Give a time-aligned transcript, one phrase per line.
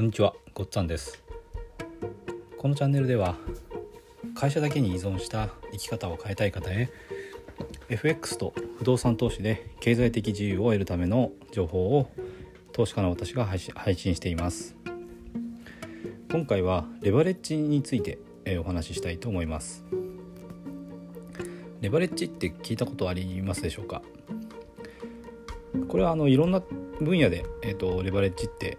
[0.00, 1.22] こんにちは、ごっつぁんです。
[2.56, 3.36] このチャンネルでは
[4.34, 6.88] 会社だけに依存した生き方を変えたい方へ
[7.90, 12.10] FX と不動産投資で経済的自由を得るための情報を
[12.72, 13.58] 投資家の私が配
[13.94, 14.74] 信しています。
[16.32, 18.18] 今回はレバレッジについて
[18.58, 19.84] お話ししたいと思います。
[21.82, 24.00] レバレッジって聞いたことありますでしょうか？
[25.88, 26.60] これはあのいろんな
[27.00, 28.78] 分野で、えーと、レバレッジって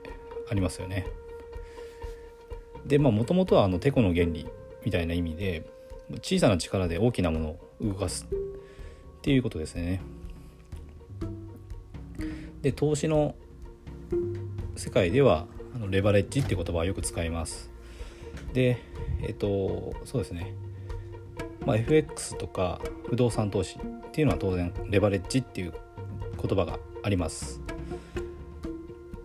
[0.52, 1.08] ありますよね。
[2.86, 4.46] でまあもともとはあのテコの原理
[4.84, 5.66] みたいな意味で
[6.22, 10.02] 小さな力で大きなものを動かすっていうことですね。
[12.62, 13.34] で投資の
[14.76, 17.72] 世界ではあのレバレッジって言葉はよく使います。
[18.52, 18.78] で
[19.22, 20.54] えっ、とそうですね、
[21.66, 25.74] まあ、FX とか不動産投資っていうのは当然レバレッジっていう
[26.46, 27.62] 言葉があります。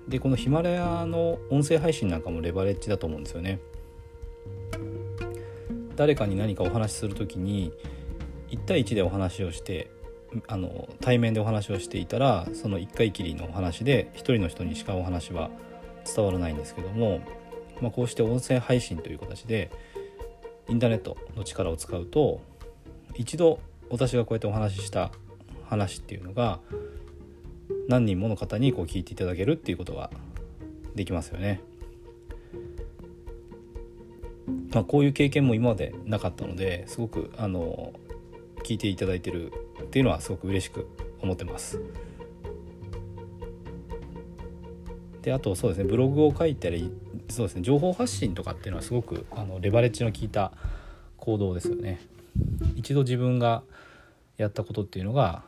[0.08, 3.58] でこのヒマラヤの音声配信なんかもレバレッジだと思うんですよね。
[5.96, 7.72] 誰かに何かお話しする時に
[8.50, 9.90] 1対1でお話をして
[10.46, 15.50] あの対面でお話をしていたらその1回きりのお話で1人の人にしかお話は
[16.04, 17.20] 伝わらないんですけども、
[17.80, 19.70] まあ、こうして音声配信という形で
[20.68, 22.41] インターネットの力を使うと
[23.14, 25.10] 一度私がこうやってお話しした
[25.64, 26.60] 話っていうのが
[27.88, 30.10] 何人もの方にこう聞いていただけるっていうことが
[30.94, 31.60] できますよね。
[34.72, 37.92] まあ、こういう経験も今までなかったのですごくあの
[38.64, 40.86] 聞いていただいてるっていうのはすごく嬉しく
[41.22, 41.80] 思ってます。
[45.22, 46.92] であとそうですねブログを書いたり
[47.28, 50.52] そうですね情報発信とかっていうのはすごくあのレバレッジの効いた
[51.16, 52.00] 行動ですよね。
[52.76, 53.62] 一度自分が
[54.36, 55.42] やったことっていうのが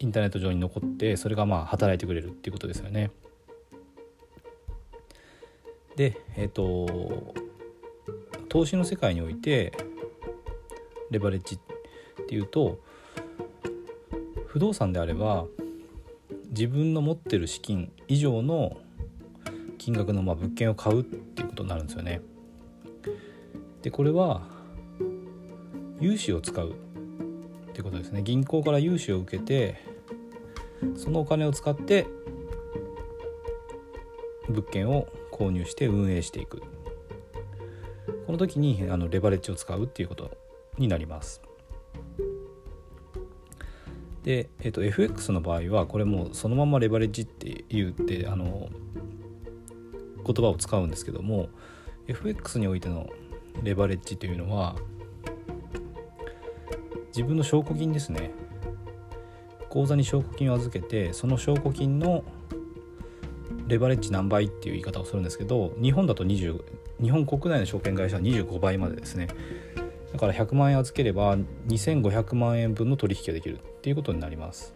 [0.00, 3.10] インターネット上に残ってそれがまあ働いてくれるっていうことですよね。
[5.96, 7.34] でえっ、ー、と
[8.48, 9.72] 投資の世界において
[11.10, 12.78] レバレッジっていうと
[14.46, 15.46] 不動産であれば
[16.50, 18.76] 自分の持ってる資金以上の
[19.76, 22.20] 金額のまあ物件を買うっていうことになるんですよね。
[23.82, 24.42] でこれは
[26.00, 26.74] 融資を使う
[27.78, 28.24] ってことですね。
[28.24, 29.76] 銀行から融資を受けて
[30.96, 32.08] そのお金を使って
[34.48, 36.60] 物件を購入して運営していく。
[38.26, 40.36] この時にあのレバレッジを使うっていうこと
[40.76, 41.40] になります。
[44.24, 48.70] で、えーと、FX の場合はこれもそのままレバレッジって言ってあの
[50.26, 51.48] 言葉を使うんですけども
[52.08, 53.08] FX においての
[53.62, 54.74] レバレッジというのは
[57.08, 58.30] 自分の証拠金ですね。
[59.68, 62.24] 口座に証拠金を預けてその証拠金の
[63.66, 66.62] レバレッジ何倍っていう言い方をするんですけど日本だと20
[67.02, 69.28] 日本国内の証券会社は25倍までですね。
[70.12, 71.36] だから100万円預ければ
[71.68, 74.74] 2500万円分の取引ができるっていうことになります。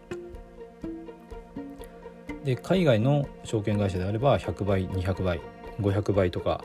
[2.43, 5.41] で海外の証券会社であれば100倍200倍
[5.79, 6.63] 500倍とか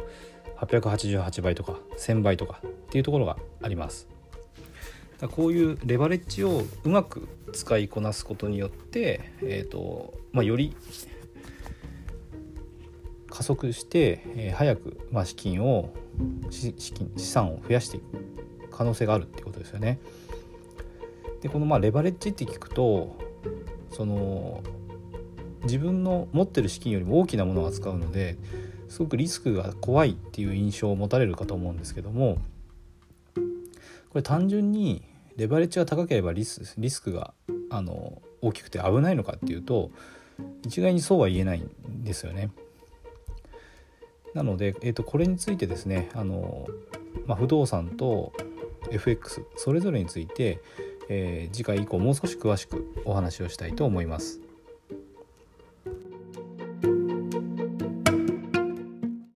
[0.59, 4.09] 888倍とか1000倍とかっていうところがあります。
[5.21, 10.77] だこういうレバレッジをうまく使いこなすことによって、えーとまあ、より
[13.29, 15.93] 加速して、えー、早く、まあ、資金を
[16.51, 18.05] 資金資産を増やしていく
[18.71, 19.99] 可能性があるっていうことですよね。
[21.41, 23.17] でこのまあレバレッジって聞くと
[23.91, 24.63] その
[25.65, 28.37] 自分の持ってる資金よりも大きなものを扱うので
[28.89, 32.39] すごくリスクが怖いっていう印象を持たれるかと思うんですけども
[34.11, 35.03] これ単純に
[35.37, 37.33] レバレッジが高ければリスリスクが
[37.71, 39.91] あの大きくて危ないのかっていうと
[40.65, 42.51] 一概にそうは言えないんですよね。
[44.35, 46.67] なので、えー、とこれについてですねあの、
[47.27, 48.33] まあ、不動産と
[48.91, 50.61] FX それぞれについて、
[51.09, 54.41] えー、次回以降もう少し詳しくお話をしたいと思います。